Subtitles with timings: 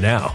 [0.00, 0.34] now.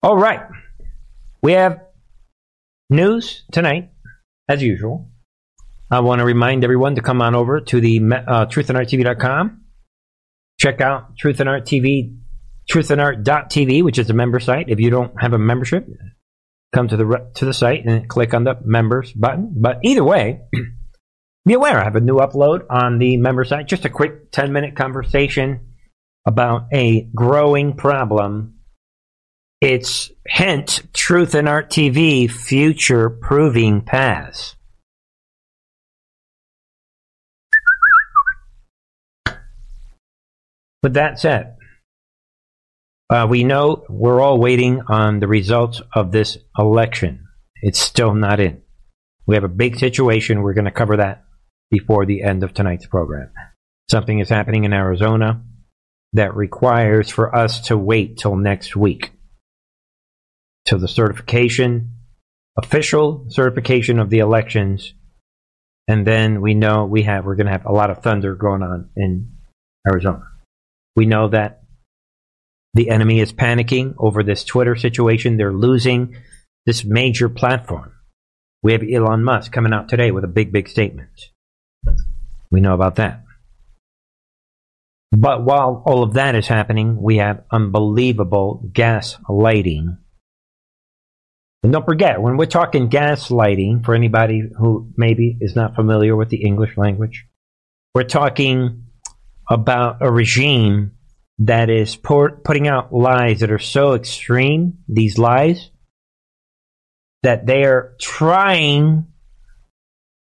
[0.00, 0.40] All right.
[1.42, 1.80] We have
[2.88, 3.90] news tonight,
[4.48, 5.10] as usual.
[5.90, 9.64] I want to remind everyone to come on over to the uh, truthandarttv.com.
[10.60, 12.16] Check out Truth and Art TV,
[12.70, 14.68] truthandart.tv, which is a member site.
[14.68, 15.88] If you don't have a membership,
[16.72, 19.52] come to the to the site and click on the members button.
[19.56, 20.42] But either way,
[21.44, 23.66] be aware I have a new upload on the member site.
[23.66, 25.74] Just a quick 10 minute conversation
[26.24, 28.57] about a growing problem.
[29.60, 34.54] It's hint Truth and Art TV future proving paths.
[40.80, 41.56] With that said,
[43.10, 47.26] uh, we know we're all waiting on the results of this election.
[47.60, 48.62] It's still not in.
[49.26, 50.42] We have a big situation.
[50.42, 51.24] We're going to cover that
[51.68, 53.32] before the end of tonight's program.
[53.90, 55.42] Something is happening in Arizona
[56.12, 59.10] that requires for us to wait till next week
[60.68, 61.94] till the certification,
[62.58, 64.92] official certification of the elections,
[65.88, 68.62] and then we know we have we're going to have a lot of thunder going
[68.62, 69.32] on in
[69.90, 70.24] Arizona.
[70.94, 71.62] We know that
[72.74, 75.38] the enemy is panicking over this Twitter situation.
[75.38, 76.16] They're losing
[76.66, 77.92] this major platform.
[78.62, 81.30] We have Elon Musk coming out today with a big, big statement.
[82.50, 83.24] We know about that.
[85.12, 89.96] But while all of that is happening, we have unbelievable gas lighting.
[91.62, 96.28] And don't forget, when we're talking gaslighting, for anybody who maybe is not familiar with
[96.28, 97.26] the English language,
[97.94, 98.84] we're talking
[99.50, 100.92] about a regime
[101.38, 105.70] that is pour, putting out lies that are so extreme, these lies,
[107.22, 109.06] that they are trying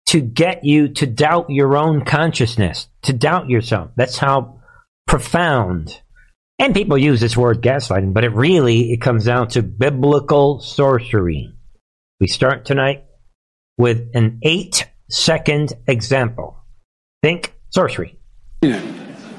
[0.07, 3.91] to get you to doubt your own consciousness, to doubt yourself.
[3.97, 4.61] That's how
[5.07, 6.01] profound.
[6.61, 11.55] And people use this word gaslighting, but it really it comes down to biblical sorcery.
[12.21, 13.05] We start tonight
[13.77, 16.57] with an 8 second example.
[17.23, 18.19] Think sorcery.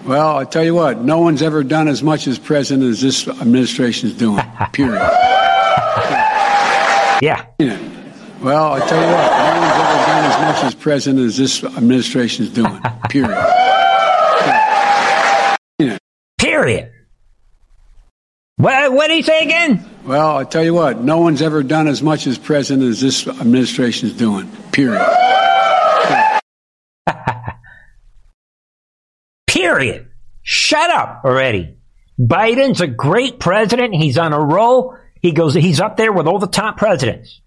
[0.06, 3.28] Well, I tell you what, no one's ever done as much as president as this
[3.28, 4.42] administration is doing.
[4.72, 4.94] Period.
[7.22, 7.46] yeah.
[8.42, 11.62] Well, I tell you what, no one's ever done as much as president as this
[11.66, 12.80] administration is doing.
[13.10, 13.38] Period.
[16.38, 16.92] Period.
[18.60, 19.86] What, uh, what did he say again?
[20.04, 23.26] Well, I tell you what, no one's ever done as much as president as this
[23.26, 24.52] administration is doing.
[24.74, 25.02] Period.
[29.48, 30.10] Period.
[30.42, 31.78] Shut up already.
[32.20, 33.96] Biden's a great president.
[33.96, 34.98] He's on a roll.
[35.22, 37.40] He goes, he's up there with all the top presidents.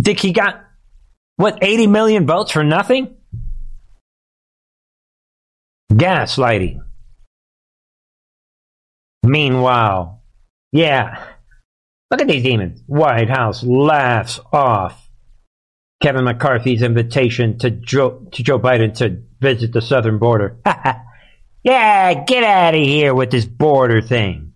[0.00, 0.64] Think he got,
[1.36, 3.14] what, 80 million votes for nothing?
[5.92, 6.80] Gaslighting.
[9.30, 10.24] Meanwhile,
[10.72, 11.24] yeah,
[12.10, 12.82] look at these demons.
[12.88, 15.08] White House laughs off
[16.02, 20.58] Kevin McCarthy's invitation to Joe, to Joe Biden to visit the southern border.
[21.62, 24.52] yeah, get out of here with this border thing.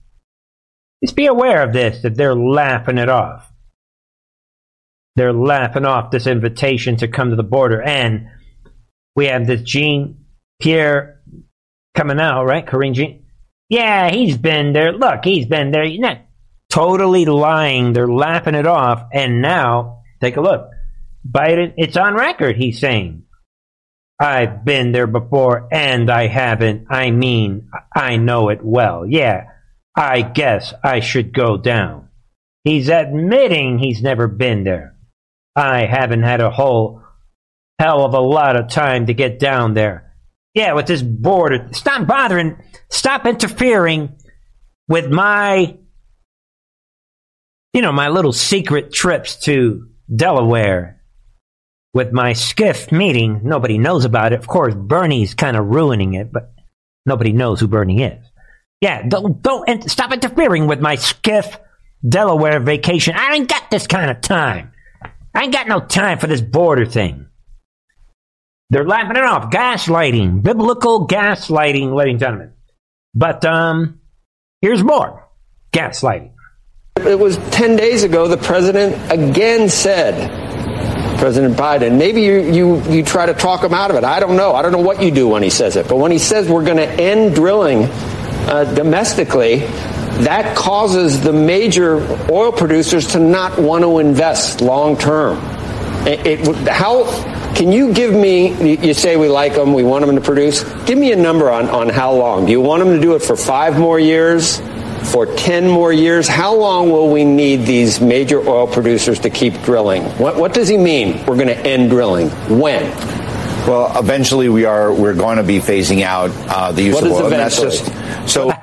[1.05, 3.49] Just be aware of this, that they're laughing it off.
[5.15, 7.81] They're laughing off this invitation to come to the border.
[7.81, 8.27] And
[9.15, 10.25] we have this Jean
[10.61, 11.21] Pierre
[11.95, 12.67] coming out, right?
[12.67, 13.24] Karine Jean.
[13.69, 14.93] Yeah, he's been there.
[14.93, 15.85] Look, he's been there.
[15.85, 16.21] You're not
[16.71, 17.93] totally lying.
[17.93, 19.09] They're laughing it off.
[19.13, 20.71] And now, take a look.
[21.29, 23.25] Biden, it's on record, he's saying.
[24.21, 26.87] I've been there before and I haven't.
[26.91, 29.05] I mean, I know it well.
[29.07, 29.49] Yeah,
[29.97, 32.09] I guess I should go down.
[32.63, 34.97] He's admitting he's never been there.
[35.57, 37.03] I haven't had a whole
[37.79, 40.04] hell of a lot of time to get down there.
[40.55, 41.69] Yeah, with this border.
[41.73, 42.57] Stop bothering.
[42.89, 44.15] Stop interfering
[44.89, 45.77] with my,
[47.73, 51.03] you know, my little secret trips to Delaware
[51.93, 53.41] with my SCIF meeting.
[53.43, 54.39] Nobody knows about it.
[54.39, 56.53] Of course, Bernie's kind of ruining it, but
[57.05, 58.25] nobody knows who Bernie is.
[58.81, 61.59] Yeah, don't don't stop interfering with my SCIF
[62.07, 63.15] Delaware vacation.
[63.17, 64.73] I ain't got this kind of time.
[65.35, 67.27] I ain't got no time for this border thing.
[68.75, 69.51] They're laughing it off.
[69.51, 72.53] Gaslighting, biblical gaslighting, ladies and gentlemen.
[73.15, 74.01] But um,
[74.65, 75.29] Here's more
[75.75, 76.33] gaslighting.
[76.97, 83.03] It was 10 days ago the president again said, President Biden, maybe you, you, you
[83.05, 84.05] try to talk him out of it.
[84.05, 84.55] I don't know.
[84.55, 85.87] I don't know what you do when he says it.
[85.87, 87.83] But when he says we're going to end drilling
[88.49, 89.59] uh, domestically,
[90.25, 91.97] that causes the major
[92.31, 95.37] oil producers to not want to invest long term.
[96.07, 97.05] It, it, how
[97.55, 98.75] can you give me?
[98.87, 100.65] You say we like them, we want them to produce.
[100.85, 102.47] Give me a number on on how long.
[102.47, 104.61] Do you want them to do it for five more years?
[105.13, 106.27] For 10 more years?
[106.27, 110.03] How long will we need these major oil producers to keep drilling?
[110.19, 111.19] What, what does he mean?
[111.27, 112.31] We're going to end drilling.
[112.59, 112.91] When?
[113.69, 114.95] Well, eventually we are.
[114.95, 117.25] We're going to be phasing out uh, the use What of is oil.
[117.27, 117.91] and that's eventually?
[118.23, 118.51] just so.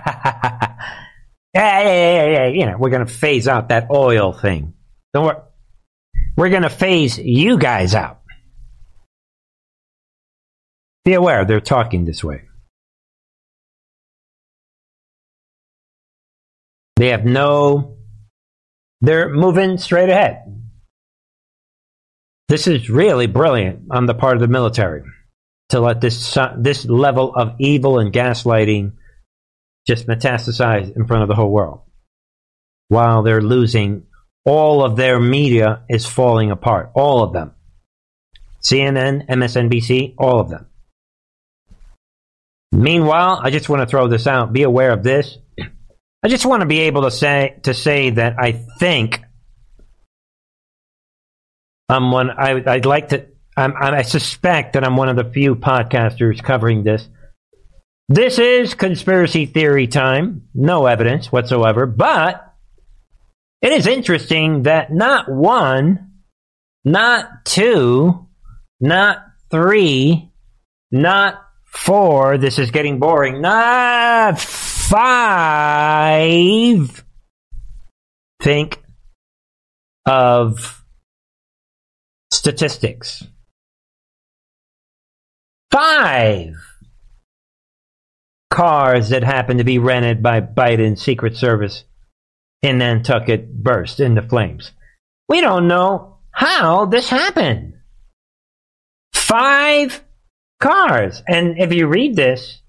[1.54, 4.74] Yeah, yeah, yeah, yeah, you know, we're going to phase out that oil thing.
[5.14, 5.36] Don't worry.
[6.38, 8.21] We're going to phase you guys out.
[11.04, 12.44] Be aware, they're talking this way.
[16.98, 17.98] They have no.
[19.02, 20.44] They're moving straight ahead.
[22.48, 25.02] This is really brilliant on the part of the military
[25.70, 28.92] to let this this level of evil and gaslighting
[29.88, 31.82] just metastasize in front of the whole world,
[32.90, 34.04] while they're losing
[34.46, 36.92] all of their media is falling apart.
[36.94, 37.54] All of them.
[38.62, 40.68] CNN, MSNBC, all of them.
[42.72, 44.54] Meanwhile, I just want to throw this out.
[44.54, 45.38] Be aware of this.
[46.24, 49.22] I just want to be able to say to say that I think
[51.90, 52.30] I'm one.
[52.30, 53.28] I, I'd like to.
[53.58, 57.08] I'm, I suspect that I'm one of the few podcasters covering this.
[58.08, 60.48] This is conspiracy theory time.
[60.54, 62.54] No evidence whatsoever, but
[63.62, 66.12] it is interesting that not one,
[66.86, 68.28] not two,
[68.80, 70.32] not three,
[70.92, 72.38] not four.
[72.38, 73.42] This is getting boring.
[73.42, 75.04] Not five.
[78.42, 78.84] Think
[80.06, 80.84] of
[82.32, 83.24] statistics.
[85.72, 86.56] Five
[88.50, 91.86] cars that happened to be rented by Biden's Secret Service
[92.62, 94.72] in Nantucket burst into flames.
[95.30, 97.76] We don't know how this happened.
[99.14, 100.04] Five
[100.62, 101.22] cars.
[101.28, 102.62] And if you read this,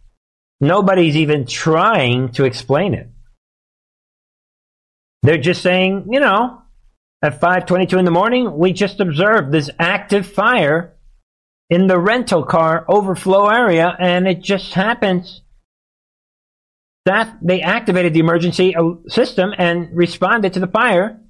[0.60, 3.08] nobody's even trying to explain it.
[5.22, 6.62] They're just saying, you know,
[7.22, 10.96] at 5:22 in the morning, we just observed this active fire
[11.70, 15.42] in the rental car overflow area and it just happens
[17.04, 18.74] that they activated the emergency
[19.08, 21.20] system and responded to the fire.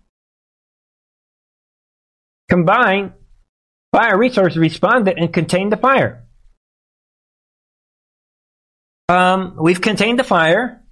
[2.49, 3.13] Combined,
[3.93, 6.22] fire resources responded and contained the fire.
[9.13, 10.83] Um, we've contained the fire,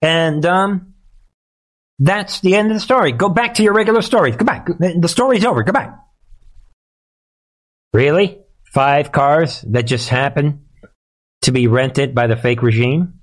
[0.00, 0.94] and um,
[1.98, 3.12] that's the end of the story.
[3.12, 4.30] Go back to your regular story.
[4.30, 4.68] Go back.
[4.78, 5.62] The story's over.
[5.62, 5.98] Go back.
[7.92, 8.38] Really?
[8.64, 10.60] Five cars that just happened
[11.42, 13.20] to be rented by the fake regime?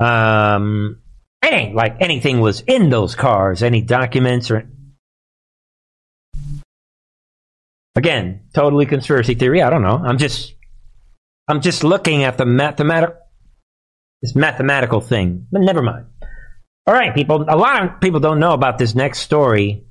[0.00, 1.02] Um,
[1.42, 4.68] it ain't like anything was in those cars, any documents or.
[7.96, 9.62] Again, totally conspiracy theory.
[9.62, 10.00] I don't know.
[10.04, 10.54] I'm just,
[11.46, 13.16] I'm just looking at the mathematical,
[14.24, 15.46] this mathematical thing.
[15.52, 16.06] But never mind.
[16.86, 17.44] All right, people.
[17.46, 19.84] A lot of people don't know about this next story,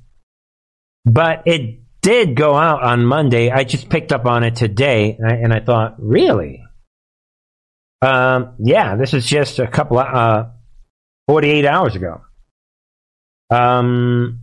[1.04, 3.52] but it did go out on Monday.
[3.52, 6.64] I just picked up on it today, and I, and I thought, really?
[8.02, 10.48] Um, yeah, this is just a couple of, uh,
[11.28, 12.22] 48 hours ago.
[13.50, 14.40] Um,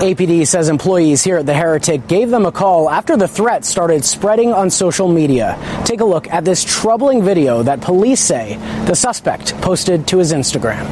[0.00, 4.04] APD says employees here at the Heretic gave them a call after the threat started
[4.04, 5.56] spreading on social media.
[5.84, 10.32] Take a look at this troubling video that police say the suspect posted to his
[10.32, 10.84] Instagram.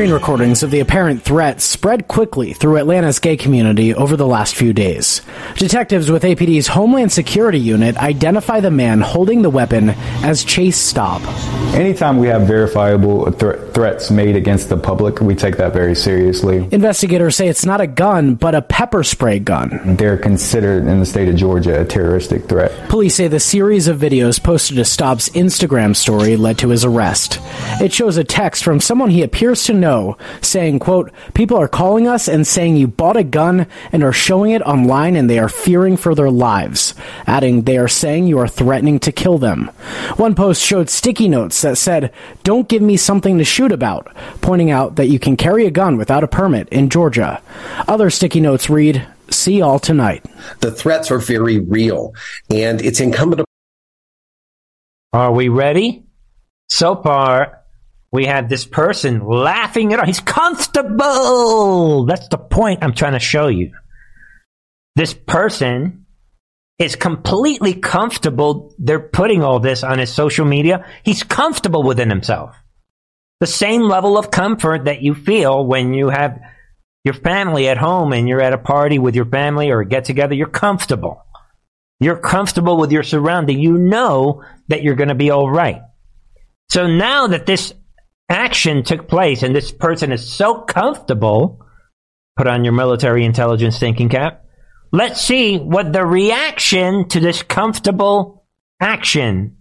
[0.00, 4.54] Screen recordings of the apparent threat spread quickly through Atlanta's gay community over the last
[4.54, 5.20] few days.
[5.56, 9.90] Detectives with APD's Homeland Security Unit identify the man holding the weapon
[10.24, 11.20] as Chase Staub.
[11.74, 16.66] Anytime we have verifiable thr- threats made against the public, we take that very seriously.
[16.72, 19.96] Investigators say it's not a gun, but a pepper spray gun.
[19.98, 22.88] They're considered in the state of Georgia a terroristic threat.
[22.88, 27.38] Police say the series of videos posted to Staub's Instagram story led to his arrest.
[27.82, 29.89] It shows a text from someone he appears to know
[30.40, 34.52] saying, quote, people are calling us and saying you bought a gun and are showing
[34.52, 36.94] it online and they are fearing for their lives.
[37.26, 39.66] Adding, they are saying you are threatening to kill them.
[40.16, 44.70] One post showed sticky notes that said, don't give me something to shoot about, pointing
[44.70, 47.42] out that you can carry a gun without a permit in Georgia.
[47.88, 50.24] Other sticky notes read, see all tonight.
[50.60, 52.14] The threats are very real,
[52.48, 53.46] and it's incumbent upon.
[55.12, 56.04] Are we ready?
[56.68, 57.59] So far,
[58.12, 60.06] we have this person laughing it off.
[60.06, 62.06] He's comfortable.
[62.06, 63.72] That's the point I'm trying to show you.
[64.96, 66.06] This person
[66.78, 68.74] is completely comfortable.
[68.78, 70.86] They're putting all this on his social media.
[71.04, 72.56] He's comfortable within himself.
[73.38, 76.40] The same level of comfort that you feel when you have
[77.04, 80.04] your family at home and you're at a party with your family or a get
[80.04, 80.34] together.
[80.34, 81.24] You're comfortable.
[82.00, 83.60] You're comfortable with your surrounding.
[83.60, 85.82] You know that you're going to be all right.
[86.70, 87.74] So now that this
[88.30, 91.66] action took place and this person is so comfortable,
[92.36, 94.44] put on your military intelligence thinking cap.
[94.92, 98.46] Let's see what the reaction to this comfortable
[98.80, 99.58] action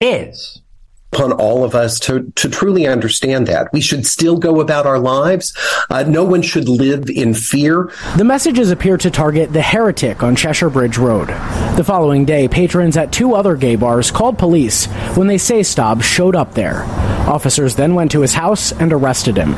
[0.00, 0.62] is
[1.12, 3.72] upon all of us to, to truly understand that.
[3.72, 5.56] We should still go about our lives.
[5.90, 7.92] Uh, no one should live in fear.
[8.16, 11.28] The messages appear to target the heretic on Cheshire Bridge Road.
[11.76, 14.86] The following day, patrons at two other gay bars called police
[15.16, 16.84] when they say Staub showed up there.
[17.28, 19.52] Officers then went to his house and arrested him.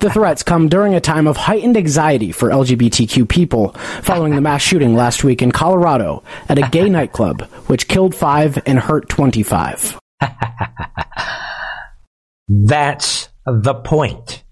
[0.00, 3.68] The threats come during a time of heightened anxiety for LGBTQ people
[4.02, 8.60] following the mass shooting last week in Colorado at a gay nightclub, which killed five
[8.66, 10.01] and hurt 25.
[12.48, 14.42] That's the point.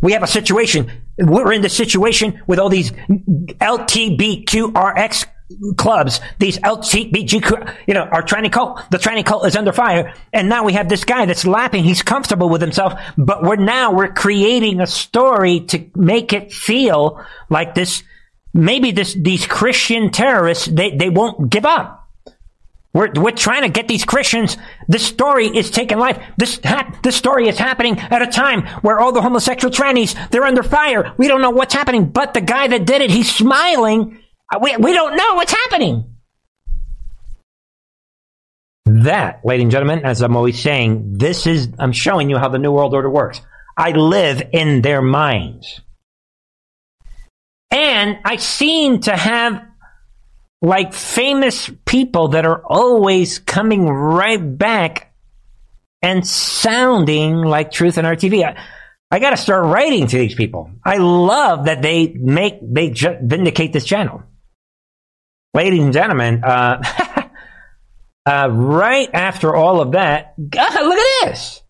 [0.00, 0.90] We have a situation.
[1.18, 2.92] We're in the situation with all these
[3.60, 5.26] LTBQRX
[5.76, 10.14] clubs, these LTBG, you know, our tranny cult, the tranny cult is under fire.
[10.32, 11.84] And now we have this guy that's laughing.
[11.84, 17.24] He's comfortable with himself, but we're now, we're creating a story to make it feel
[17.48, 18.02] like this,
[18.52, 22.01] maybe this, these Christian terrorists, they, they won't give up.
[22.94, 24.58] We're, we're trying to get these Christians.
[24.86, 26.22] This story is taking life.
[26.36, 26.60] This
[27.02, 31.14] this story is happening at a time where all the homosexual trannies they're under fire.
[31.16, 34.18] We don't know what's happening, but the guy that did it, he's smiling.
[34.52, 36.04] Uh, we we don't know what's happening.
[38.84, 42.58] That, ladies and gentlemen, as I'm always saying, this is I'm showing you how the
[42.58, 43.40] new world order works.
[43.74, 45.80] I live in their minds,
[47.70, 49.62] and I seem to have
[50.62, 55.12] like famous people that are always coming right back
[56.00, 58.44] and sounding like Truth and Art TV.
[58.44, 58.56] I,
[59.10, 60.70] I got to start writing to these people.
[60.84, 64.22] I love that they make they ju- vindicate this channel,
[65.52, 66.44] ladies and gentlemen.
[66.44, 66.82] Uh,
[68.26, 71.60] uh, right after all of that, God, look at this.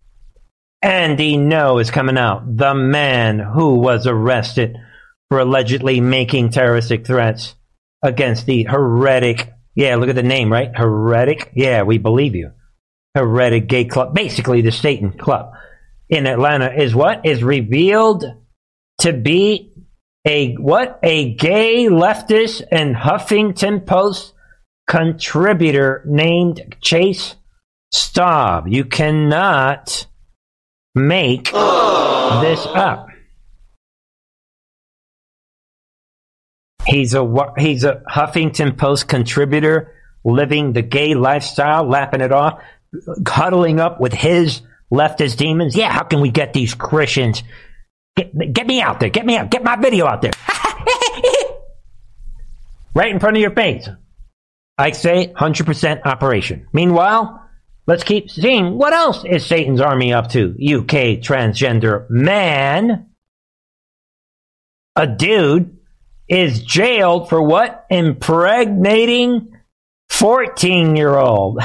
[0.83, 2.57] Andy Ngo is coming out.
[2.57, 4.77] The man who was arrested
[5.29, 7.55] for allegedly making terroristic threats
[8.03, 9.53] against the heretic.
[9.75, 10.71] Yeah, look at the name, right?
[10.75, 11.51] Heretic.
[11.55, 12.51] Yeah, we believe you.
[13.15, 14.13] Heretic gay club.
[14.13, 15.53] Basically, the Satan club
[16.09, 18.25] in Atlanta is what is revealed
[18.99, 19.73] to be
[20.25, 24.33] a what a gay leftist and Huffington Post
[24.87, 27.35] contributor named Chase
[27.91, 28.67] Staub.
[28.67, 30.07] You cannot
[30.95, 33.07] make this up.
[36.85, 39.93] He's a he's a Huffington Post contributor,
[40.23, 42.61] living the gay lifestyle, lapping it off,
[43.27, 45.75] huddling up with his leftist demons.
[45.75, 47.43] Yeah, how can we get these Christians?
[48.15, 49.09] Get, get me out there.
[49.09, 49.49] Get me out.
[49.49, 50.33] Get my video out there.
[52.95, 53.89] right in front of your face.
[54.77, 56.67] I say 100% operation.
[56.73, 57.49] Meanwhile,
[57.87, 60.49] let's keep seeing what else is Satan's army up to.
[60.49, 63.09] UK transgender man.
[64.95, 65.72] A dude
[66.27, 67.85] is jailed for what?
[67.89, 69.53] Impregnating
[70.09, 71.59] 14 year old.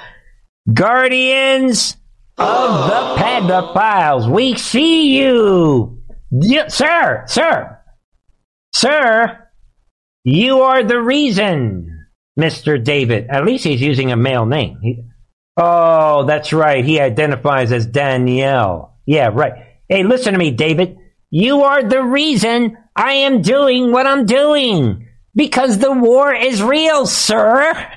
[0.72, 1.96] Guardians
[2.38, 6.02] of the pedophiles, we see you.
[6.68, 7.78] Sir, sir,
[8.74, 9.48] sir,
[10.24, 12.06] you are the reason,
[12.38, 12.82] Mr.
[12.82, 13.26] David.
[13.28, 14.78] At least he's using a male name.
[14.82, 15.02] He,
[15.56, 16.84] oh, that's right.
[16.84, 18.96] He identifies as Danielle.
[19.04, 19.52] Yeah, right.
[19.88, 20.96] Hey, listen to me, David.
[21.30, 25.08] You are the reason I am doing what I'm doing.
[25.34, 27.90] Because the war is real, sir.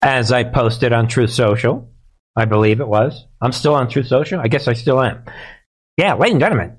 [0.00, 1.88] As I posted on Truth Social,
[2.36, 3.26] I believe it was.
[3.40, 4.40] I'm still on Truth Social.
[4.40, 5.24] I guess I still am.
[5.96, 6.76] Yeah, ladies and gentlemen.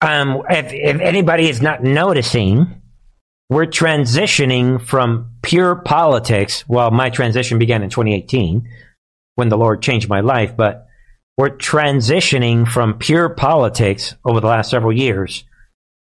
[0.00, 2.82] Um, if, if anybody is not noticing,
[3.48, 6.64] we're transitioning from pure politics.
[6.68, 8.68] Well, my transition began in 2018
[9.36, 10.88] when the Lord changed my life, but
[11.42, 15.42] we're transitioning from pure politics over the last several years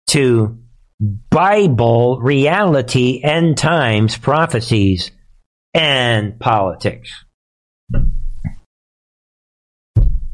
[0.07, 0.57] to
[0.99, 5.11] Bible reality, end times prophecies,
[5.75, 7.13] and politics.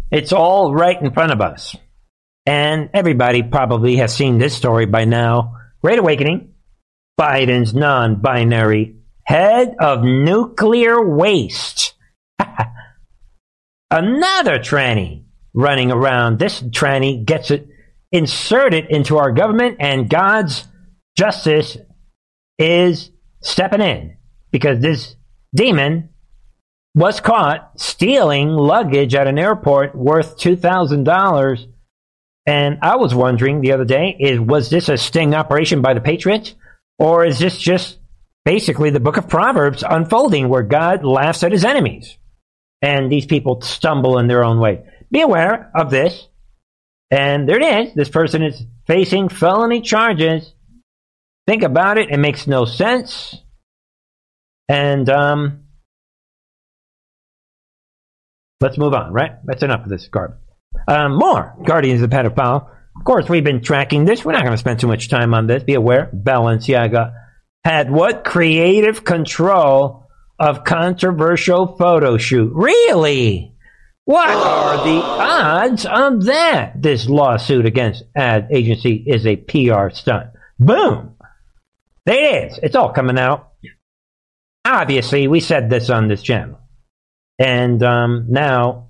[0.10, 1.76] It's all right in front of us.
[2.46, 5.58] And everybody probably has seen this story by now.
[5.82, 6.54] Great Awakening.
[7.20, 11.94] Biden's non binary head of nuclear waste.
[13.94, 16.40] Another tranny running around.
[16.40, 17.68] This tranny gets it
[18.12, 20.68] inserted into our government, and God's
[21.16, 21.78] justice
[22.58, 23.12] is
[23.44, 24.18] stepping in
[24.50, 25.16] because this
[25.56, 26.10] demon
[26.96, 31.68] was caught stealing luggage at an airport worth $2,000.
[32.48, 36.02] And I was wondering the other day, is was this a sting operation by the
[36.02, 36.56] Patriots?
[36.98, 38.00] Or is this just
[38.44, 42.18] basically the book of Proverbs unfolding where God laughs at his enemies?
[42.84, 44.84] And these people stumble in their own way.
[45.10, 46.28] Be aware of this.
[47.10, 47.94] And there it is.
[47.96, 50.54] This person is facing felony charges.
[51.48, 52.10] Think about it.
[52.10, 53.36] It makes no sense.
[54.68, 55.64] And um,
[58.60, 59.32] let's move on, right?
[59.46, 60.40] That's enough of this garbage.
[60.88, 62.70] Um, more Guardians of the Pedophile.
[62.98, 64.26] Of course, we've been tracking this.
[64.26, 65.64] We're not going to spend too much time on this.
[65.64, 67.14] Be aware, Balenciaga
[67.64, 70.03] had what creative control
[70.44, 72.52] of controversial photo shoot?
[72.54, 73.56] Really?
[74.06, 76.82] What are the odds of that?
[76.82, 80.32] This lawsuit against ad agency is a PR stunt.
[80.60, 81.16] Boom.
[82.06, 82.60] There it is.
[82.62, 83.54] It's all coming out.
[84.66, 86.60] Obviously, we said this on this channel.
[87.40, 88.90] And um, now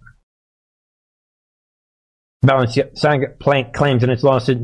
[2.44, 4.58] Balenciaga Plank claims in its lawsuit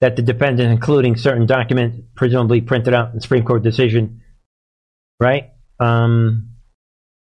[0.00, 4.22] that the defendant, including certain documents presumably printed out in the Supreme Court decision,
[5.20, 5.51] right?
[5.82, 6.48] Um,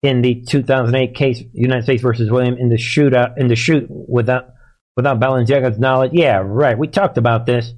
[0.03, 4.51] in the 2008 case, United States versus William, in the shootout, in the shoot without
[4.97, 6.13] without Balenciaga's knowledge.
[6.13, 6.79] Yeah, right.
[6.79, 7.73] We talked about this,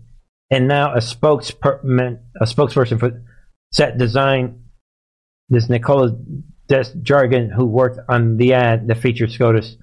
[0.51, 3.23] and now a spokesperson, a spokesperson for
[3.73, 4.65] set design,
[5.49, 6.17] this Nicola
[6.69, 9.77] Desjardins, who worked on the ad that featured SCOTUS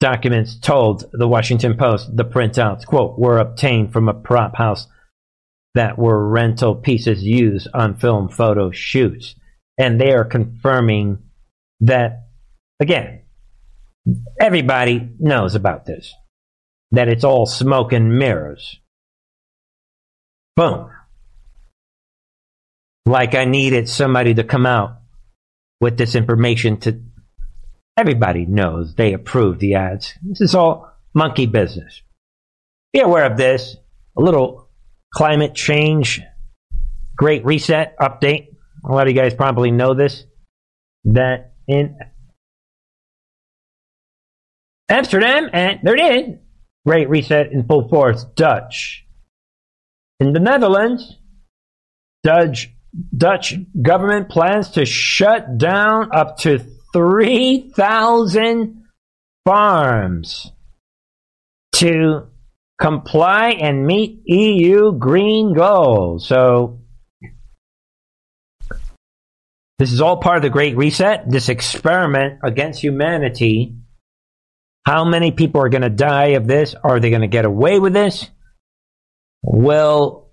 [0.00, 4.86] documents told the Washington Post the printouts, quote, were obtained from a prop house
[5.74, 9.34] that were rental pieces used on film photo shoots.
[9.80, 11.18] And they are confirming
[11.80, 12.28] that,
[12.78, 13.22] again,
[14.38, 16.12] everybody knows about this,
[16.92, 18.78] that it's all smoke and mirrors.
[20.54, 20.90] Boom.
[23.06, 24.98] Like I needed somebody to come out
[25.80, 27.00] with this information to
[28.00, 30.14] Everybody knows they approve the ads.
[30.22, 32.00] This is all monkey business.
[32.94, 33.76] Be aware of this.
[34.16, 34.70] A little
[35.12, 36.22] climate change,
[37.14, 38.54] great reset update.
[38.84, 40.24] A lot of you guys probably know this.
[41.04, 41.96] That in
[44.88, 46.36] Amsterdam, and there it is.
[46.86, 48.24] Great reset in full force.
[48.34, 49.06] Dutch.
[50.18, 51.16] In the Netherlands,
[52.22, 52.70] Dutch
[53.16, 56.58] Dutch government plans to shut down up to
[56.92, 58.84] 3,000
[59.44, 60.50] farms
[61.74, 62.26] to
[62.80, 66.26] comply and meet EU green goals.
[66.26, 66.79] So,
[69.80, 73.76] this is all part of the Great Reset, this experiment against humanity.
[74.84, 76.74] How many people are going to die of this?
[76.74, 78.28] Are they going to get away with this?
[79.42, 80.28] Will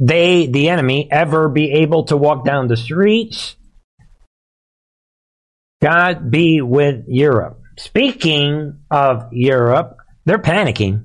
[0.00, 3.54] they, the enemy, ever be able to walk down the streets?
[5.80, 7.60] God be with Europe.
[7.76, 11.04] Speaking of Europe, they're panicking.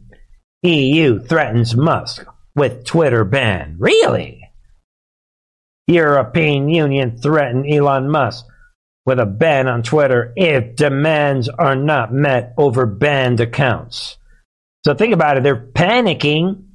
[0.63, 2.25] EU threatens Musk
[2.55, 3.75] with Twitter ban.
[3.77, 4.42] Really?
[5.87, 8.45] European Union threaten Elon Musk
[9.05, 14.17] with a ban on Twitter if demands are not met over banned accounts.
[14.85, 15.43] So think about it.
[15.43, 16.65] They're panicking.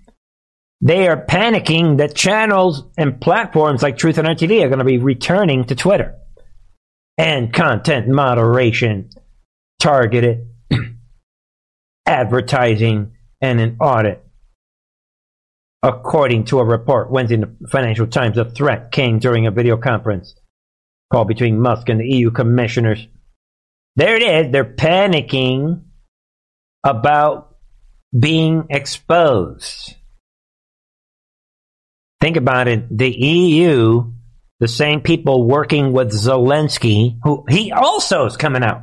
[0.80, 4.84] They are panicking that channels and platforms like Truth and Art TV are going to
[4.84, 6.14] be returning to Twitter
[7.16, 9.10] and content moderation,
[9.80, 10.46] targeted
[12.06, 14.24] advertising, and an audit.
[15.82, 19.76] According to a report Wednesday in the Financial Times, the threat came during a video
[19.76, 20.34] conference
[21.12, 23.06] call between Musk and the EU commissioners.
[23.96, 24.52] There it is.
[24.52, 25.82] They're panicking
[26.84, 27.56] about
[28.18, 29.94] being exposed.
[32.20, 32.96] Think about it.
[32.96, 34.12] The EU
[34.60, 38.82] the same people working with Zelensky, who he also is coming out.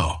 [0.01, 0.20] now.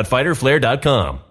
[0.03, 1.30] www.fighterflare.com.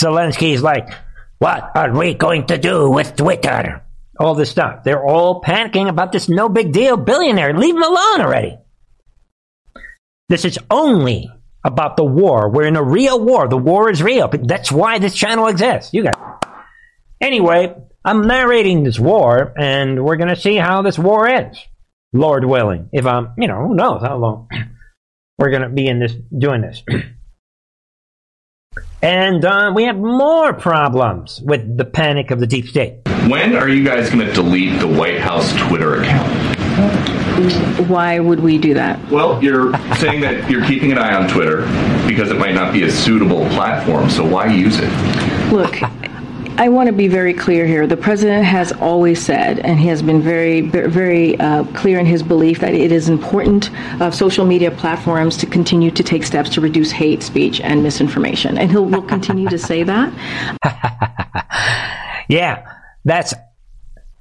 [0.00, 0.88] Zelensky's like,
[1.38, 3.82] what are we going to do with Twitter?
[4.18, 4.84] All this stuff.
[4.84, 7.54] They're all panicking about this no big deal billionaire.
[7.54, 8.58] Leave him alone already.
[10.28, 11.30] This is only
[11.64, 12.50] about the war.
[12.50, 13.48] We're in a real war.
[13.48, 14.28] The war is real.
[14.28, 15.92] That's why this channel exists.
[15.92, 16.14] You guys.
[17.20, 21.66] Anyway, I'm narrating this war, and we're going to see how this war ends.
[22.12, 22.88] Lord willing.
[22.92, 24.48] If I'm, you know, who knows how long
[25.38, 26.82] we're going to be in this, doing this.
[29.02, 33.00] and uh, we have more problems with the panic of the deep state.
[33.28, 36.58] When are you guys going to delete the White House Twitter account?
[37.88, 39.10] Why would we do that?
[39.10, 41.62] Well, you're saying that you're keeping an eye on Twitter
[42.06, 44.90] because it might not be a suitable platform, so why use it?
[45.52, 45.80] Look,
[46.60, 47.86] I want to be very clear here.
[47.86, 52.22] The president has always said, and he has been very, very uh, clear in his
[52.22, 56.60] belief that it is important of social media platforms to continue to take steps to
[56.60, 60.12] reduce hate speech and misinformation, and he'll will continue to say that.
[62.28, 62.70] yeah,
[63.06, 63.32] that's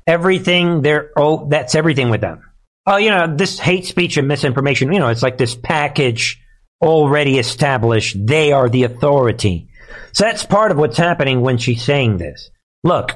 [0.07, 0.81] everything.
[0.81, 2.41] They're oh, that's everything with them.
[2.85, 4.93] Oh, you know, this hate speech and misinformation.
[4.93, 6.41] You know, it's like this package
[6.81, 8.15] already established.
[8.25, 9.68] They are the authority.
[10.13, 12.49] So that's part of what's happening when she's saying this.
[12.83, 13.11] Look,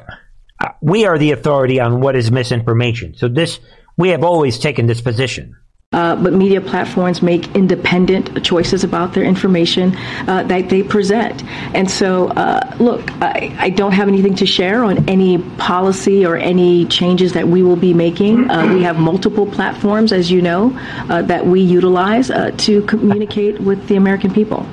[0.59, 3.15] uh, we are the authority on what is misinformation.
[3.15, 3.59] So this,
[3.97, 5.55] we have always taken this position.
[5.93, 9.95] Uh, but media platforms make independent choices about their information
[10.27, 11.43] uh, that they present.
[11.75, 16.35] And so, uh, look, I, I, don't have anything to share on any policy or
[16.35, 18.49] any changes that we will be making.
[18.49, 20.75] Uh, we have multiple platforms, as you know,
[21.09, 24.65] uh, that we utilize to communicate with the American people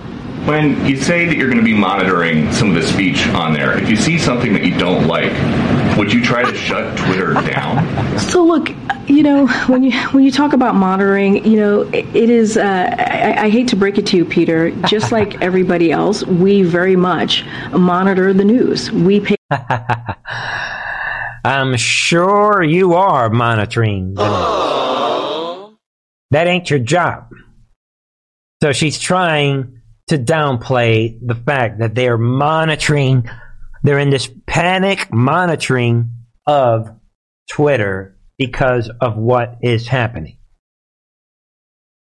[0.46, 3.78] when you say that you're going to be monitoring some of the speech on there,
[3.78, 5.30] if you see something that you don't like,
[5.96, 8.18] would you try to shut Twitter down?
[8.18, 8.70] So look,
[9.06, 12.56] you know, when you when you talk about monitoring, you know, it, it is.
[12.56, 14.70] Uh, I, I, hate to break it to you, Peter.
[14.86, 18.90] Just like everybody else, we very much monitor the news.
[18.90, 19.36] We pay.
[21.44, 24.14] I'm sure you are monitoring.
[24.14, 25.76] that
[26.32, 27.28] ain't your job.
[28.62, 29.79] So she's trying
[30.10, 33.28] to downplay the fact that they are monitoring
[33.82, 36.10] They're in this panic monitoring
[36.46, 36.90] of
[37.50, 40.38] Twitter because of what is happening.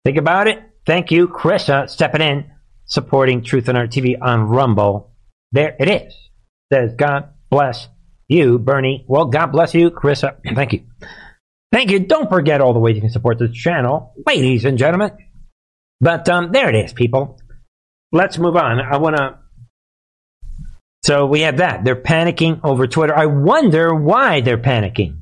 [0.06, 0.60] Think about it.
[0.86, 2.46] Thank you, Krista, stepping in,
[2.86, 5.14] supporting Truth and Art TV on Rumble.
[5.52, 6.16] There it is.
[6.72, 7.88] Says God bless
[8.28, 9.06] you, Bernie.
[9.08, 10.38] Well, God bless you, Carissa.
[10.56, 10.84] Thank you.
[11.72, 12.00] Thank you.
[12.00, 15.12] Don't forget all the ways you can support this channel, ladies and gentlemen.
[16.00, 17.40] But um, there it is, people.
[18.12, 18.80] Let's move on.
[18.80, 19.38] I want to.
[21.04, 21.84] So we have that.
[21.84, 23.16] They're panicking over Twitter.
[23.16, 25.20] I wonder why they're panicking.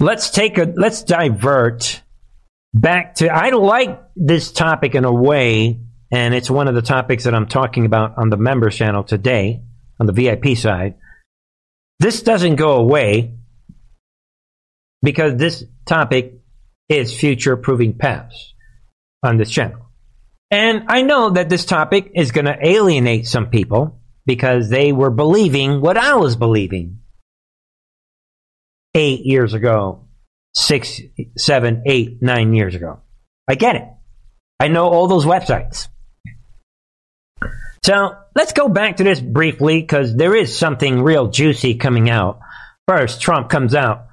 [0.00, 0.72] Let's take a.
[0.76, 2.02] Let's divert
[2.74, 3.28] back to.
[3.28, 5.78] I like this topic in a way,
[6.10, 9.62] and it's one of the topics that I'm talking about on the members channel today
[10.00, 10.94] on the VIP side.
[12.00, 13.34] This doesn't go away
[15.02, 16.34] because this topic
[16.88, 18.54] is future proving past
[19.22, 19.81] on this channel.
[20.52, 25.10] And I know that this topic is going to alienate some people because they were
[25.10, 26.98] believing what I was believing
[28.94, 30.08] eight years ago,
[30.54, 31.00] six,
[31.38, 33.00] seven, eight, nine years ago.
[33.48, 33.84] I get it.
[34.60, 35.88] I know all those websites.
[37.82, 42.40] So let's go back to this briefly because there is something real juicy coming out.
[42.86, 44.08] First, Trump comes out.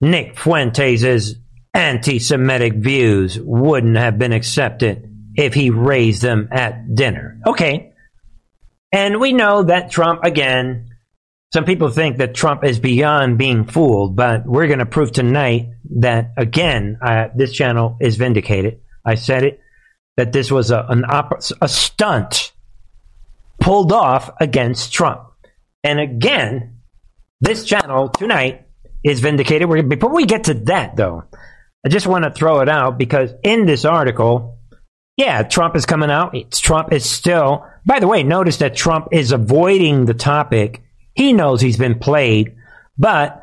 [0.00, 1.34] Nick Fuentes'
[1.74, 7.40] anti Semitic views wouldn't have been accepted if he raised them at dinner.
[7.46, 7.92] Okay.
[8.92, 10.90] And we know that Trump, again,
[11.52, 15.68] some people think that Trump is beyond being fooled, but we're going to prove tonight
[16.00, 18.80] that, again, uh, this channel is vindicated.
[19.04, 19.60] I said it,
[20.16, 22.52] that this was a, an op- a stunt
[23.60, 25.22] pulled off against Trump.
[25.82, 26.80] And again,
[27.40, 28.66] this channel tonight
[29.04, 29.68] is vindicated.
[29.68, 31.24] We're, before we get to that, though,
[31.84, 34.53] I just want to throw it out because in this article,
[35.16, 36.34] yeah, Trump is coming out.
[36.34, 40.82] It's, Trump is still, by the way, notice that Trump is avoiding the topic.
[41.14, 42.56] He knows he's been played,
[42.98, 43.40] but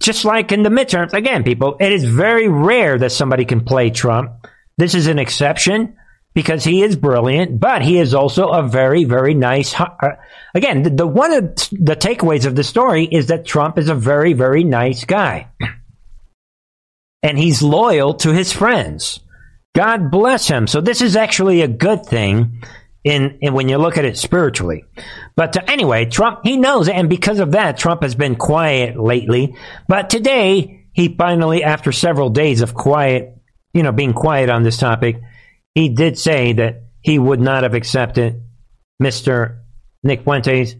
[0.00, 3.90] just like in the midterms, again, people, it is very rare that somebody can play
[3.90, 4.46] Trump.
[4.76, 5.96] This is an exception
[6.34, 9.74] because he is brilliant, but he is also a very, very nice.
[9.80, 9.88] Uh,
[10.54, 13.94] again, the, the one of the takeaways of the story is that Trump is a
[13.94, 15.48] very, very nice guy,
[17.22, 19.20] and he's loyal to his friends.
[19.78, 20.66] God bless him.
[20.66, 22.64] So this is actually a good thing
[23.04, 24.84] in, in when you look at it spiritually.
[25.36, 29.54] But uh, anyway, Trump he knows and because of that, Trump has been quiet lately.
[29.86, 33.38] But today, he finally, after several days of quiet,
[33.72, 35.20] you know, being quiet on this topic
[35.76, 38.42] he did say that he would not have accepted
[39.00, 39.60] Mr.
[40.02, 40.74] Nick Fuentes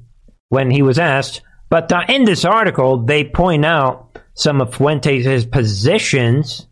[0.48, 1.42] when he was asked.
[1.70, 6.66] But uh, in this article, they point out some of Fuentes' positions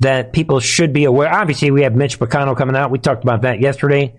[0.00, 1.32] that people should be aware.
[1.32, 2.90] Obviously, we have Mitch McConnell coming out.
[2.90, 4.16] We talked about that yesterday.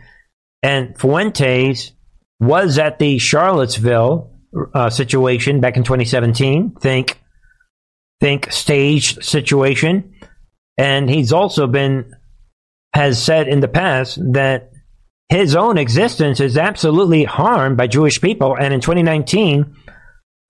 [0.61, 1.93] And Fuentes
[2.39, 4.31] was at the Charlottesville
[4.73, 6.75] uh, situation back in 2017.
[6.79, 7.21] Think,
[8.19, 10.15] think staged situation.
[10.77, 12.13] And he's also been
[12.93, 14.71] has said in the past that
[15.29, 18.57] his own existence is absolutely harmed by Jewish people.
[18.57, 19.75] And in 2019,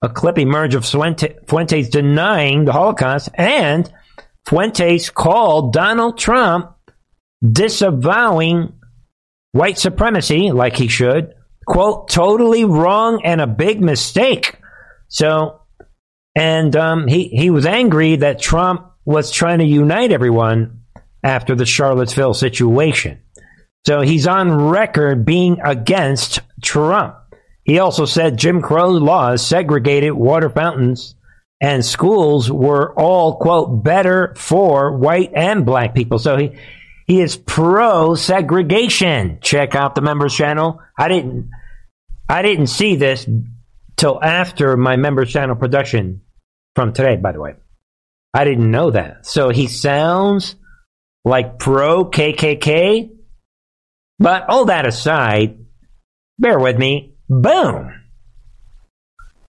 [0.02, 3.92] a clip emerged of Fuentes denying the Holocaust, and
[4.46, 6.74] Fuentes called Donald Trump
[7.42, 8.72] disavowing
[9.52, 11.34] white supremacy, like he should,
[11.66, 14.58] quote, totally wrong and a big mistake.
[15.08, 15.60] So,
[16.34, 20.82] and um, he, he was angry that Trump was trying to unite everyone
[21.22, 23.20] after the Charlottesville situation.
[23.86, 27.16] So he's on record being against Trump.
[27.64, 31.14] He also said Jim Crow laws segregated water fountains
[31.60, 36.18] and schools were all, quote, better for white and black people.
[36.18, 36.52] So he,
[37.06, 39.38] he is pro segregation.
[39.42, 40.80] Check out the members channel.
[40.98, 41.50] I didn't,
[42.28, 43.28] I didn't see this
[43.96, 46.22] till after my members channel production
[46.74, 47.54] from today, by the way.
[48.32, 49.26] I didn't know that.
[49.26, 50.56] So he sounds
[51.24, 53.10] like pro KKK.
[54.18, 55.58] But all that aside,
[56.38, 57.14] bear with me.
[57.28, 57.92] Boom.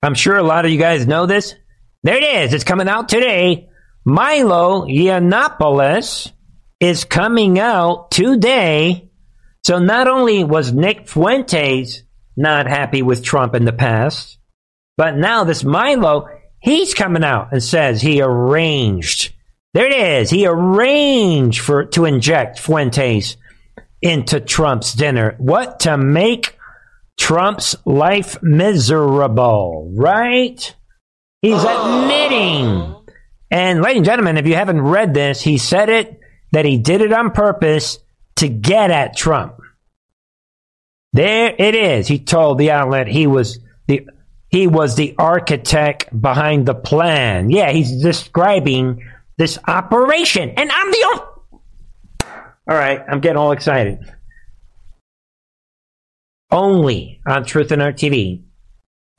[0.02, 1.56] I'm sure a lot of you guys know this.
[2.04, 2.54] There it is.
[2.54, 3.70] It's coming out today.
[4.06, 6.32] Milo Yiannopoulos
[6.80, 9.10] is coming out today.
[9.64, 12.04] So not only was Nick Fuentes
[12.36, 14.40] not happy with Trump in the past,
[14.98, 16.28] but now this Milo,
[16.60, 19.34] he's coming out and says he arranged
[19.74, 20.30] there it is.
[20.30, 23.38] He arranged for to inject Fuentes
[24.02, 25.36] into Trump's dinner.
[25.38, 26.58] What to make
[27.18, 30.76] Trump's life miserable, right?
[31.42, 32.96] He's admitting.
[33.50, 36.20] And ladies and gentlemen, if you haven't read this, he said it
[36.52, 38.00] that he did it on purpose
[38.38, 39.60] to get at Trump.
[41.14, 42.08] There it is.
[42.08, 44.08] He told the outlet he was the
[44.50, 47.50] he was the architect behind the plan.
[47.50, 49.04] Yeah, he's describing
[49.38, 51.26] this operation, and I'm the.
[52.24, 54.00] All right, I'm getting all excited.
[56.52, 58.44] Only on Truth and Art TV.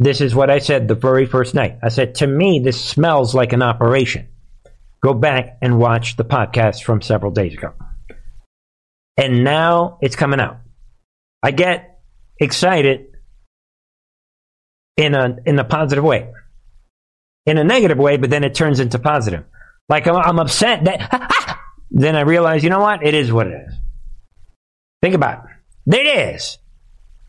[0.03, 1.79] This is what I said the very first night.
[1.83, 4.27] I said, to me, this smells like an operation.
[5.01, 7.73] Go back and watch the podcast from several days ago.
[9.17, 10.59] And now it's coming out.
[11.43, 12.01] I get
[12.41, 13.17] excited
[14.97, 16.31] in a in a positive way,
[17.47, 19.45] in a negative way, but then it turns into positive.
[19.89, 21.59] Like I'm, I'm upset that
[21.91, 23.05] then I realize, you know what?
[23.05, 23.75] It is what it is.
[25.03, 25.97] Think about it.
[25.97, 26.59] It is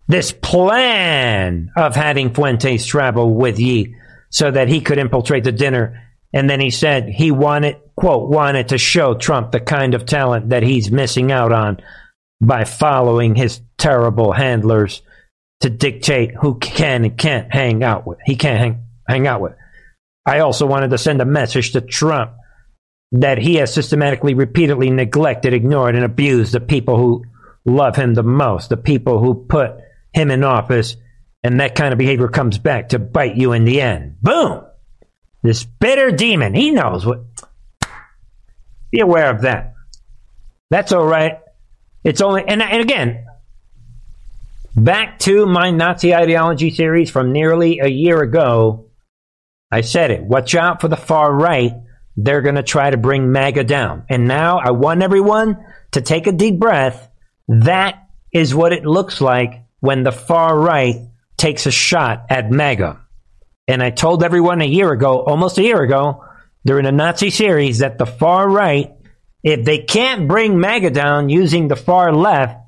[0.07, 3.95] this plan of having Fuentes travel with Ye
[4.29, 6.01] so that he could infiltrate the dinner.
[6.33, 10.49] And then he said he wanted, quote, wanted to show Trump the kind of talent
[10.49, 11.79] that he's missing out on
[12.41, 15.01] by following his terrible handlers
[15.61, 18.19] to dictate who can and can't hang out with.
[18.25, 19.53] He can't hang, hang out with.
[20.25, 22.33] I also wanted to send a message to Trump
[23.13, 27.23] that he has systematically, repeatedly neglected, ignored, and abused the people who
[27.65, 29.71] love him the most, the people who put
[30.13, 30.95] him in office,
[31.43, 34.21] and that kind of behavior comes back to bite you in the end.
[34.21, 34.63] Boom!
[35.41, 37.21] This bitter demon, he knows what.
[38.91, 39.73] Be aware of that.
[40.69, 41.39] That's all right.
[42.03, 43.25] It's only, and, and again,
[44.75, 48.89] back to my Nazi ideology series from nearly a year ago.
[49.71, 50.21] I said it.
[50.21, 51.73] Watch out for the far right.
[52.15, 54.05] They're going to try to bring MAGA down.
[54.09, 57.09] And now I want everyone to take a deep breath.
[57.47, 60.95] That is what it looks like when the far right
[61.35, 63.01] takes a shot at MAGA.
[63.67, 66.23] And I told everyone a year ago, almost a year ago,
[66.65, 68.93] during a Nazi series, that the far right
[69.43, 72.61] if they can't bring MAGA down using the far left,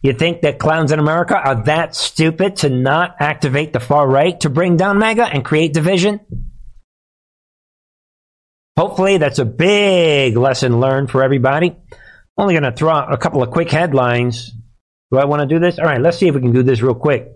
[0.00, 4.40] you think that clowns in America are that stupid to not activate the far right
[4.40, 6.20] to bring down MAGA and create division?
[8.78, 11.76] Hopefully, that's a big lesson learned for everybody.
[12.38, 14.54] Only going to throw out a couple of quick headlines.
[15.10, 15.78] Do I want to do this?
[15.78, 17.32] All right, let's see if we can do this real quick.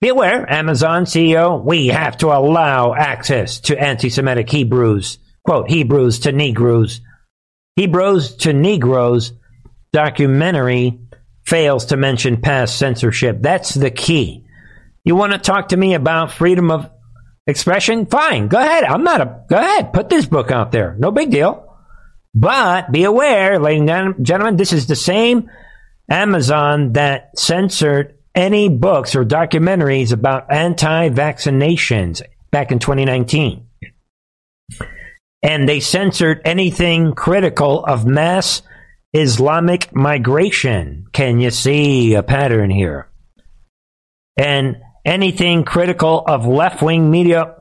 [0.00, 6.20] Be aware, Amazon CEO, we have to allow access to anti Semitic Hebrews, quote, Hebrews
[6.20, 7.00] to Negroes
[7.76, 9.32] Hebrews to Negroes
[9.92, 11.00] documentary
[11.46, 13.38] fails to mention past censorship.
[13.40, 14.44] That's the key.
[15.04, 16.90] You want to talk to me about freedom of
[17.46, 18.04] expression?
[18.04, 18.84] Fine, go ahead.
[18.84, 19.44] I'm not a.
[19.48, 20.94] Go ahead, put this book out there.
[20.98, 21.66] No big deal.
[22.34, 25.50] But be aware, ladies and gentlemen, this is the same
[26.10, 33.66] Amazon that censored any books or documentaries about anti vaccinations back in 2019
[35.42, 38.62] and they censored anything critical of mass
[39.12, 41.06] Islamic migration.
[41.12, 43.08] Can you see a pattern here?
[44.36, 47.56] And anything critical of left wing media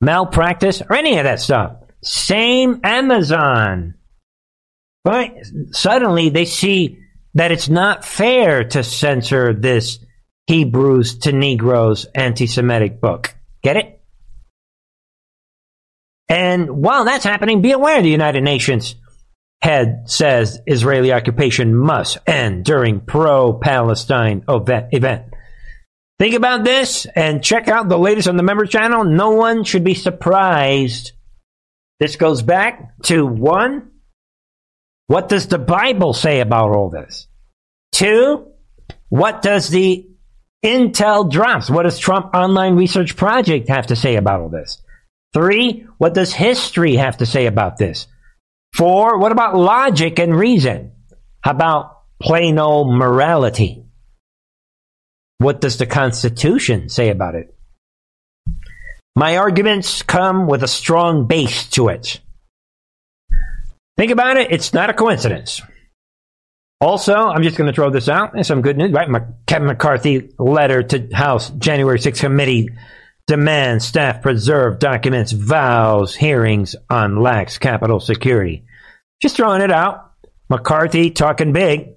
[0.00, 1.76] malpractice or any of that stuff.
[2.02, 3.94] Same Amazon.
[5.04, 5.34] Right?
[5.72, 6.98] Suddenly they see
[7.38, 9.98] that it's not fair to censor this
[10.46, 13.34] Hebrews to Negroes anti Semitic book.
[13.62, 14.00] Get it?
[16.28, 18.94] And while that's happening, be aware the United Nations
[19.62, 25.34] head says Israeli occupation must end during pro Palestine event.
[26.18, 29.04] Think about this and check out the latest on the member channel.
[29.04, 31.12] No one should be surprised.
[32.00, 33.90] This goes back to one,
[35.06, 37.27] what does the Bible say about all this?
[37.92, 38.48] Two,
[39.08, 40.06] what does the
[40.64, 41.70] Intel drops?
[41.70, 44.80] What does Trump Online Research Project have to say about all this?
[45.32, 48.06] Three, what does history have to say about this?
[48.74, 50.92] Four, what about logic and reason?
[51.40, 53.84] How about plain old morality?
[55.38, 57.54] What does the Constitution say about it?
[59.14, 62.20] My arguments come with a strong base to it.
[63.96, 65.60] Think about it, it's not a coincidence.
[66.80, 68.44] Also, I'm just going to throw this out.
[68.46, 69.08] some good news, right?
[69.46, 72.68] Kevin McCarthy letter to House January 6th committee
[73.26, 78.64] demands staff preserve documents, vows, hearings on lax Capitol security.
[79.20, 80.12] Just throwing it out.
[80.48, 81.94] McCarthy talking big,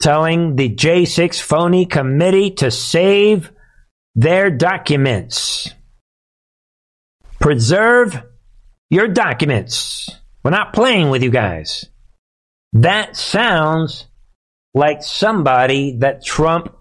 [0.00, 3.50] telling the J6 phony committee to save
[4.14, 5.74] their documents.
[7.40, 8.22] Preserve
[8.90, 10.10] your documents.
[10.44, 11.86] We're not playing with you guys.
[12.74, 14.06] That sounds
[14.74, 16.74] like somebody that Trump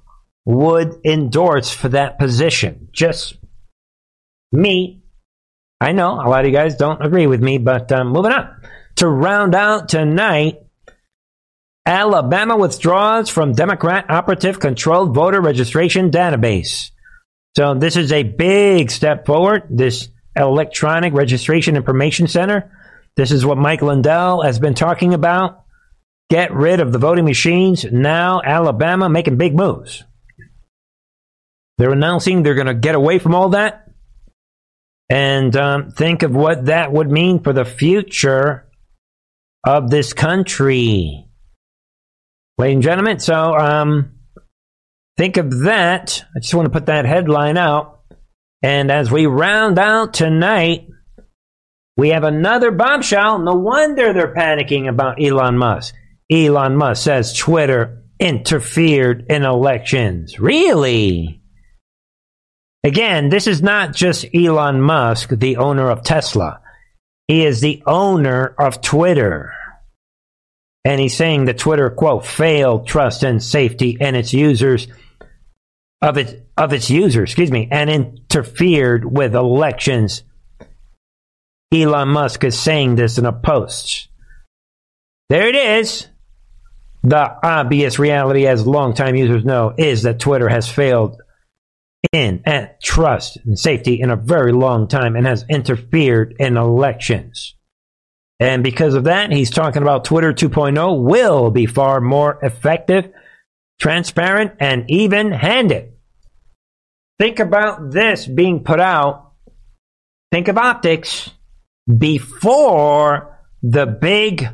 [0.46, 2.90] would endorse for that position.
[2.92, 3.38] Just
[4.52, 5.04] me.
[5.82, 8.50] I know a lot of you guys don't agree with me, but um, moving on.
[8.98, 10.60] To round out tonight,
[11.86, 16.92] Alabama withdraws from Democrat operative controlled voter registration database.
[17.56, 19.64] So this is a big step forward.
[19.70, 22.72] This electronic registration information center.
[23.16, 25.64] This is what Mike Lindell has been talking about.
[26.30, 27.86] Get rid of the voting machines.
[27.86, 30.04] Now Alabama making big moves.
[31.78, 33.90] They're announcing they're going to get away from all that.
[35.10, 38.70] And um, think of what that would mean for the future
[39.66, 41.26] of this country.
[42.58, 44.20] Ladies and gentlemen, so um,
[45.18, 46.24] think of that.
[46.36, 48.02] I just want to put that headline out.
[48.62, 50.90] And as we round out tonight,
[51.98, 53.40] we have another bombshell.
[53.40, 55.96] No wonder they're panicking about Elon Musk.
[56.32, 60.40] Elon Musk says Twitter interfered in elections.
[60.40, 61.42] Really?
[62.84, 66.62] Again, this is not just Elon Musk, the owner of Tesla.
[67.28, 69.54] He is the owner of Twitter.
[70.86, 74.88] And he's saying the Twitter, quote, failed trust and safety and its users
[76.02, 80.24] of its of its users, excuse me, and interfered with elections.
[81.74, 84.08] Elon Musk is saying this in a post.
[85.30, 86.08] There it is.
[87.04, 91.22] The obvious reality, as longtime users know, is that Twitter has failed
[92.12, 97.56] in at trust and safety in a very long time and has interfered in elections.
[98.40, 103.10] And because of that, he's talking about Twitter 2.0 will be far more effective,
[103.82, 105.94] transparent, and even handed.
[107.18, 109.34] Think about this being put out.
[110.32, 111.30] Think of optics
[111.98, 114.48] before the big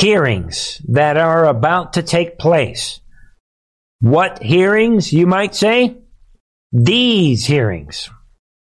[0.00, 3.00] hearings that are about to take place.
[4.00, 5.98] What hearings, you might say?
[6.72, 8.08] These hearings.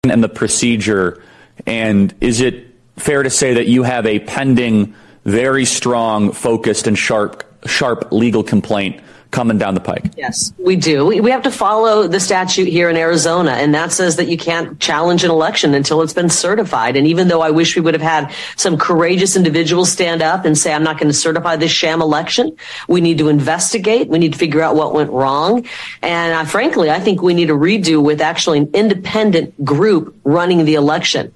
[0.10, 1.22] And the procedure.
[1.68, 6.98] And is it fair to say that you have a pending, very strong, focused, and
[6.98, 9.02] sharp, sharp legal complaint
[9.38, 10.04] coming down the pike.
[10.18, 11.06] Yes, we do.
[11.06, 14.80] We have to follow the statute here in Arizona, and that says that you can't
[14.80, 16.98] challenge an election until it's been certified.
[16.98, 20.58] And even though I wish we would have had some courageous individuals stand up and
[20.58, 22.58] say, I'm not going to certify this sham election,
[22.88, 24.08] we need to investigate.
[24.08, 25.68] We need to figure out what went wrong.
[26.02, 30.74] And frankly, I think we need a redo with actually an independent group running the
[30.74, 31.32] election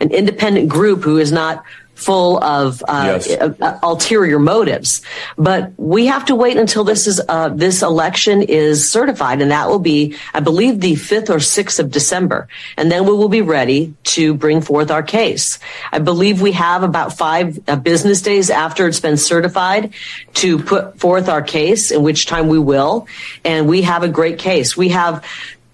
[0.00, 1.64] an independent group who is not
[1.94, 3.30] full of uh, yes.
[3.30, 5.02] uh, ulterior motives.
[5.36, 9.68] But we have to wait until this is uh, this election is certified, and that
[9.68, 13.42] will be, I believe, the fifth or sixth of December, and then we will be
[13.42, 15.58] ready to bring forth our case.
[15.92, 19.94] I believe we have about five uh, business days after it's been certified
[20.34, 23.06] to put forth our case, in which time we will,
[23.44, 24.76] and we have a great case.
[24.76, 25.24] We have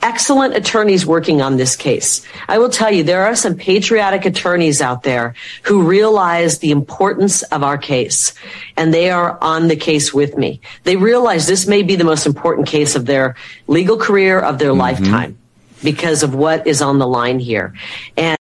[0.03, 2.27] excellent attorneys working on this case.
[2.49, 7.43] I will tell you, there are some patriotic attorneys out there who realize the importance
[7.43, 8.35] of our case,
[8.77, 10.61] and they are on the case with me.
[10.85, 13.37] They realize this may be the most important case of their
[13.67, 14.81] legal career, of their mm-hmm.
[14.81, 15.39] lifetime,
[15.83, 17.75] because of what is on the line here.
[18.17, 18.39] And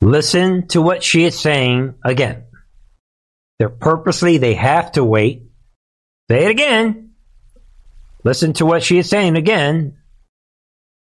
[0.00, 2.44] listen to what she is saying again.
[3.58, 5.42] They're purposely, they have to wait.
[6.30, 7.09] Say it again
[8.24, 9.96] Listen to what she is saying again.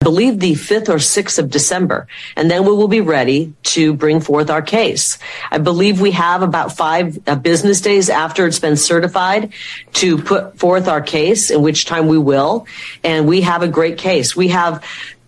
[0.02, 2.08] I believe the 5th or 6th of December,
[2.38, 5.18] and then we will be ready to bring forth our case.
[5.52, 9.52] I believe we have about five uh, business days after it's been certified
[9.96, 12.66] to put forth our case, in which time we will.
[13.04, 14.38] And we have a great case.
[14.38, 14.86] We have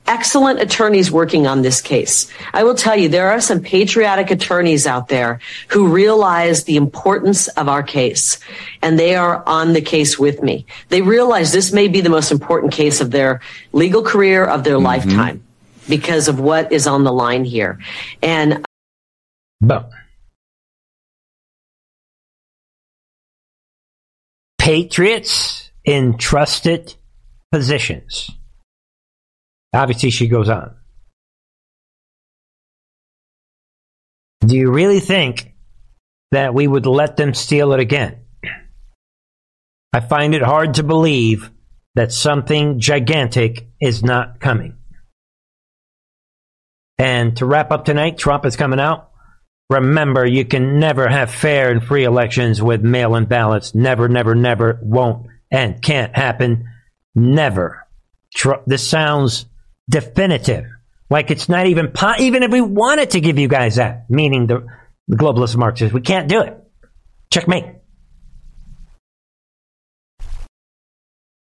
[0.07, 2.31] excellent attorneys working on this case.
[2.53, 5.39] I will tell you, there are some patriotic attorneys out there
[5.69, 8.39] who realize the importance of our case,
[8.81, 10.65] and they are on the case with me.
[10.89, 13.41] They realize this may be the most important case of their
[13.71, 14.85] legal career, of their mm-hmm.
[14.85, 15.43] lifetime,
[15.87, 17.79] because of what is on the line here.
[18.21, 18.65] And
[19.61, 19.89] but
[24.57, 26.95] patriots in trusted
[27.51, 28.29] positions
[29.73, 30.75] Obviously, she goes on.
[34.45, 35.53] Do you really think
[36.31, 38.21] that we would let them steal it again?
[39.93, 41.51] I find it hard to believe
[41.95, 44.77] that something gigantic is not coming.
[46.97, 49.09] And to wrap up tonight, Trump is coming out.
[49.69, 53.73] Remember, you can never have fair and free elections with mail in ballots.
[53.73, 56.69] Never, never, never, won't, and can't happen.
[57.15, 57.87] Never.
[58.65, 59.45] this sounds
[59.89, 60.65] definitive.
[61.09, 64.47] Like it's not even po- even if we wanted to give you guys that, meaning
[64.47, 64.65] the,
[65.07, 66.57] the globalist Marxists, we can't do it.
[67.31, 67.75] Checkmate.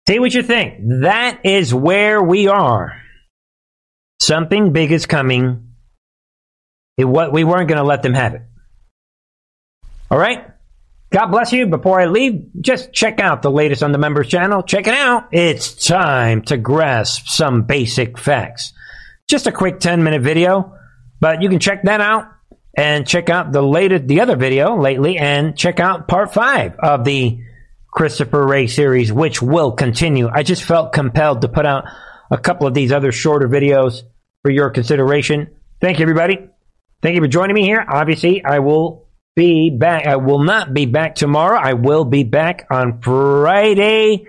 [0.07, 1.01] Say what you think.
[1.01, 2.99] That is where we are.
[4.19, 5.73] Something big is coming.
[6.97, 8.41] It, what we weren't going to let them have it.
[10.09, 10.47] All right.
[11.11, 11.65] God bless you.
[11.65, 14.61] Before I leave, just check out the latest on the members channel.
[14.61, 15.29] Check it out.
[15.31, 18.73] It's time to grasp some basic facts.
[19.27, 20.75] Just a quick 10 minute video,
[21.19, 22.27] but you can check that out
[22.75, 27.03] and check out the latest, the other video lately and check out part five of
[27.03, 27.39] the
[27.91, 30.29] Christopher Wray series, which will continue.
[30.31, 31.85] I just felt compelled to put out
[32.29, 34.03] a couple of these other shorter videos
[34.43, 35.49] for your consideration.
[35.81, 36.49] Thank you, everybody.
[37.01, 37.83] Thank you for joining me here.
[37.87, 39.08] Obviously, I will
[39.39, 40.05] be back.
[40.05, 41.57] I will not be back tomorrow.
[41.57, 44.27] I will be back on Friday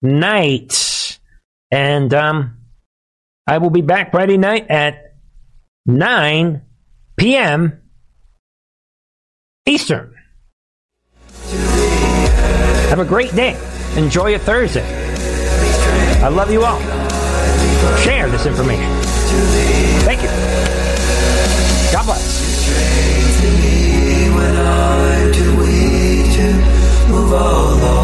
[0.00, 1.18] night.
[1.72, 2.58] And um,
[3.48, 5.16] I will be back Friday night at
[5.86, 6.62] 9
[7.16, 7.82] p.m.
[9.66, 10.14] Eastern.
[12.90, 13.58] Have a great day.
[13.96, 14.86] Enjoy your Thursday.
[16.22, 16.78] I love you all.
[18.04, 18.88] Share this information.
[20.06, 20.28] Thank you.
[21.90, 22.23] God bless.
[27.14, 28.03] Move along.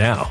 [0.00, 0.30] now.